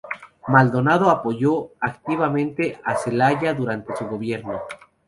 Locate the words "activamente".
1.79-2.81